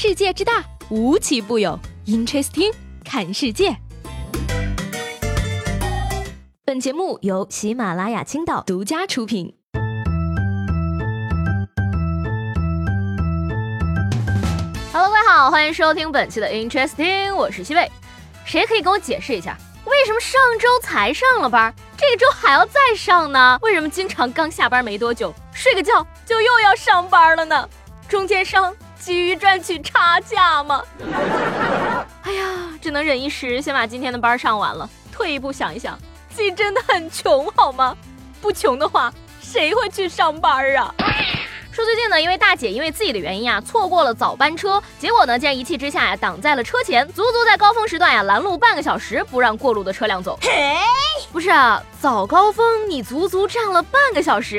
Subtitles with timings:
[0.00, 1.76] 世界之大，无奇不有。
[2.06, 2.72] Interesting，
[3.04, 3.76] 看世界。
[6.64, 9.56] 本节目由喜马拉雅青岛独家出品。
[14.92, 17.90] Hello，各位好，欢迎收听本期的 Interesting，我是西贝。
[18.44, 23.58] 谁可以给我解释一下，为什么上周才上了班，这周还要再上呢？
[23.62, 27.68] 为什么经常刚下班没多久，睡个觉就又要上班了呢？
[28.08, 30.82] 中间商急于赚取差价吗？
[32.22, 32.44] 哎呀，
[32.82, 34.88] 只能忍一时，先把今天的班上完了。
[35.12, 35.98] 退一步想一想，
[36.30, 37.96] 自己真的很穷好吗？
[38.40, 40.94] 不穷的话，谁会去上班啊？
[41.72, 50.38] 说最近呢，因为大姐因为自己的原因啊，错过了早班车，结果呢，竟然一气之下呀，挡在了车前，足足在高峰时段呀拦路半个小时，不让过路的车辆走。
[51.32, 54.58] 不是啊，早高峰你足足站了半个小时，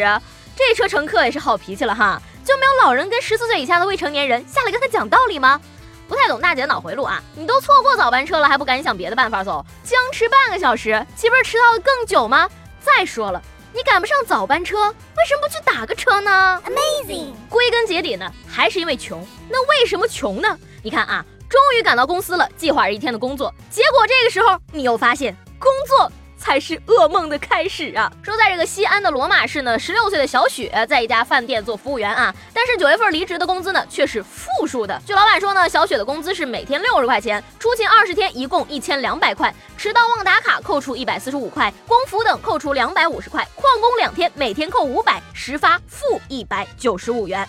[0.55, 2.21] 这车乘客也是好脾气了哈。
[2.43, 5.59] 就没有老人跟十四岁以下的未成年人下来跟他讲道理吗？
[6.07, 7.21] 不太懂大姐的脑回路啊！
[7.35, 9.63] 你都错过早班车了，还不赶紧想别的办法走？
[9.83, 12.49] 僵持半个小时，岂不是迟到的更久吗？
[12.81, 13.39] 再说了，
[13.73, 17.33] 你赶不上早班车，为什么不去打个车呢？Amazing！
[17.47, 19.23] 归根结底呢，还是因为穷。
[19.47, 20.57] 那为什么穷呢？
[20.81, 26.11] 你看啊，终于赶到公司了，计划着一天的工作，结果这个时候你又发现工作。
[26.39, 28.11] 才是噩梦的开始啊！
[28.23, 34.99] 说在这个西安的罗马市呢，十六岁的小雪在一家饭店做服务员啊，但是九月份离职的工资呢却是负数的。
[35.05, 47.47] 据老板说呢，小雪的工资是每天六十块钱，出勤二十天一共一千两百块，迟到忘打卡扣除一百四十五块，工服等扣除两百五十块，旷工两天每天扣五百，实发负一百九十五元。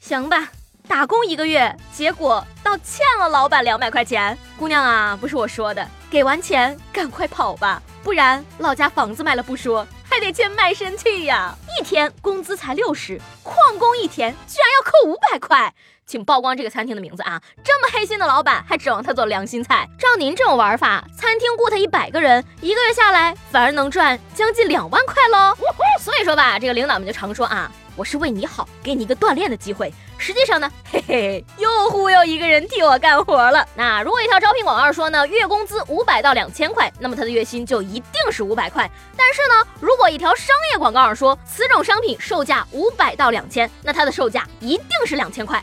[0.00, 0.48] 行吧。
[0.92, 4.36] 打工一个月，结果倒欠了老板两百块钱。
[4.58, 11.56] 姑娘啊，不是我说的，给完钱赶快跑吧，不然老家房子卖了不说，还得欠卖身契呀。
[11.80, 15.72] 一天工资才六十，旷工一天居然要扣五百块，
[16.04, 17.40] 请曝光这个餐厅的名字啊！
[17.64, 19.88] 这么黑心的老板，还指望他做良心菜？
[19.98, 25.56] 照您这种玩法，餐厅雇他一百个人，一个月下来反而能赚将近两万块喽。
[25.98, 27.72] 所以说吧，这个领导们就常说啊。
[27.94, 29.92] 我是为你好，给你一个锻炼的机会。
[30.22, 33.66] 实际上呢，嘿嘿，又忽悠一个人替我干活了。
[33.74, 38.88] 那如果一条招聘广告说呢，月工资五百到两千块，那么他的月薪就一定是五百块。
[39.16, 45.60] 但是呢，如果一条商业广告上说此种商品售价五百到两千，那它的售价一定是两千块。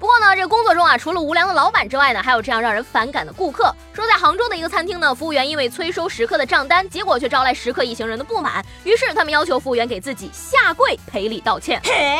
[0.00, 3.72] 不过呢，这个工作中啊，除了无良的老板之外呢，还有这样让人反感的顾客。
[3.92, 11.80] 说在杭州的一个餐厅呢，服务员因为催收食客的账单，结果却招来食客一行人的不满，于是他们要求服务员给自己下跪赔礼道歉。
[11.84, 12.18] 嘿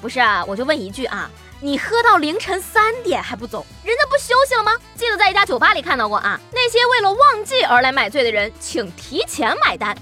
[0.00, 1.28] 不是啊，我就问一句啊，
[1.60, 4.72] 你喝到凌晨三点还不走，人家不休息了吗？
[4.94, 9.94] 记得在一家酒吧里看到过啊，那些为了忘记而来买醉的人，请提前买单。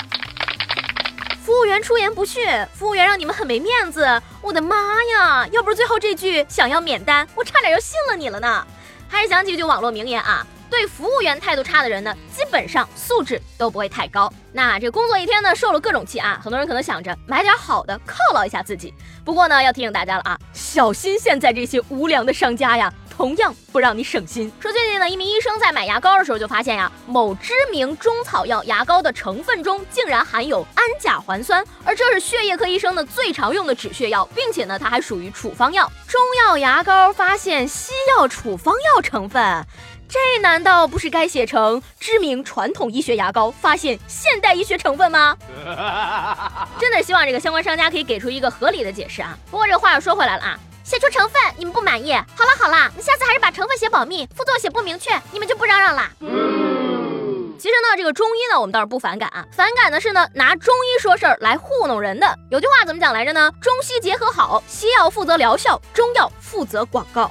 [1.45, 4.07] 服务员出言不逊，服务员让你们很没面子。
[4.41, 5.47] 我的妈呀！
[5.51, 8.65] 要不是最后这句想要免单，我差点就信了你了呢。
[9.09, 14.33] 还是想起一句网络名言啊，对服务员态度差的人呢，基本上素质都不会太高。
[14.55, 18.95] 那这工作一天呢，受了各种气啊，很多人可能想着买点好的犒劳一下自己。
[19.23, 22.93] 不过呢，要提醒大家了啊，小心现在这些无良的商家呀。
[23.15, 24.51] 同样不让你省心。
[24.59, 35.93] 说最近呢，一名医生在买牙膏的时候就发现呀，某知名中草药牙膏的成分中竟然含有氨甲环酸，而这是血液科医生呢最常用的止血药，并且呢，它还属于处方药。
[36.09, 39.65] 中药牙膏发现西药处方药成分，
[40.13, 45.35] 这难道不是该写成知名传统医学牙膏发现现代医学成分吗？
[46.79, 49.35] 真的希望这个相关商家可以给出一个合理的解释啊。
[49.51, 50.59] 不过这话又说回来了啊。
[50.85, 52.13] 写出成分，你们不满意？
[52.13, 56.11] 好了好了，那下次还是把成分写保密，副作用写不明确，你们就不嚷嚷了。
[56.21, 62.37] 其实呢，这个中医呢，我们倒是不反感啊，反感的是呢，拿中医说事儿来糊弄人的。
[62.51, 63.51] 有句话怎么讲来着呢？
[63.63, 67.31] 中西结合好，西药负责疗效，中药负责广告。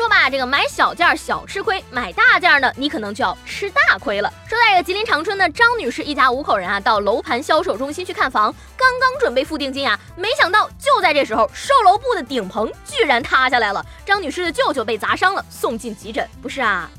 [0.00, 4.32] 说吧，这个买小件小吃亏，买大件呢，你可能就要吃大亏了。
[4.48, 8.44] 说在这个吉林长春的张女士一家五口人啊，到楼盘销售中心去看房，
[8.78, 16.26] 刚刚准备付定金啊，没想到就在这时候，售楼部的顶棚居然塌下来了，张女士的舅舅被砸伤了，送进急诊。
[16.40, 16.90] 不是啊，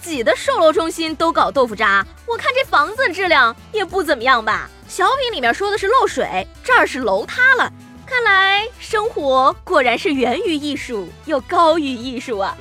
[0.00, 4.70] 自己的售楼中心都搞豆腐渣，我看这房子质量也不怎么样吧？
[4.88, 7.70] 小品里面说的是漏水，这儿是楼塌了。
[8.06, 12.56] 看来生活果然是源于艺术，又高于艺术啊！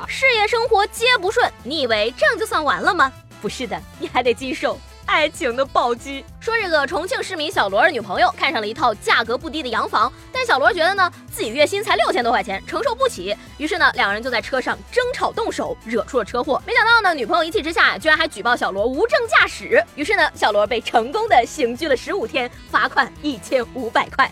[0.06, 3.10] 事业生活皆不顺，你以为这样就算完了吗？
[3.40, 4.78] 不是的，你还得经受。
[5.06, 6.24] 爱情的暴击。
[6.40, 13.36] 说这个重庆市民小罗的女朋友看上了一套价格不低的洋房，但小罗觉得呢自己月薪才六千多块钱，承受不起。
[13.58, 16.60] 于是呢两人就在车上争吵动手，惹出了车祸。
[16.66, 19.84] 没想到呢女朋友一气之下居然还举报小罗无证驾驶。
[19.94, 24.30] 于是呢小罗被成功的刑拘了十五天，罚款一千五百块。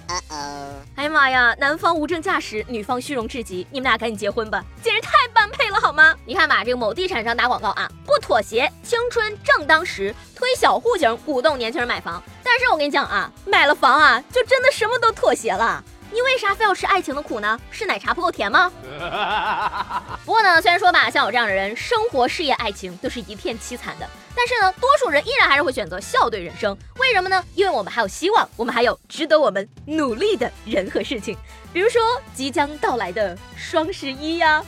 [0.97, 1.21] 哎呀妈！
[1.21, 6.13] 妈呀，男方无证驾驶，女方虚荣至极，你们俩赶紧结婚吧，简直太般配了好吗？
[6.25, 12.21] 你看吧，这个某地产商打广告啊，不妥协，青春正当时，推小户型，鼓动年轻人买房。
[12.43, 15.83] 但是我跟你讲啊，买了房啊，就真的什么都妥协了。
[16.11, 17.59] 你为啥非要吃爱情的苦呢？
[17.71, 18.73] 是奶茶不够甜吗？
[20.25, 24.09] 不过呢，虽然说吧，像我这样的人，生活、事业、爱情都是一片凄惨的，
[24.39, 26.79] 但是呢，多数人依然还是会选择笑对人生。
[27.01, 27.45] 为什么呢？
[27.57, 31.37] 因为我们还有希望，我们还有值得我们努力的人和事情。
[31.73, 32.01] 比如说
[32.35, 34.65] 即将到来的双十一呀。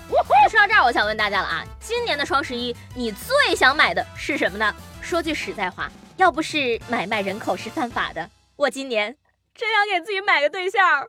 [0.50, 4.74] 说到这儿，我想问大家了啊，今年的双十一，你最想买的是什么呢？
[5.00, 9.16] 说句实在话，要不是买卖人口是犯法的，我今年
[9.54, 11.06] 真想给自己买个对象。